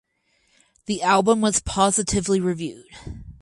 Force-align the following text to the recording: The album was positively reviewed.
The 0.87 1.03
album 1.03 1.41
was 1.41 1.59
positively 1.61 2.39
reviewed. 2.39 2.87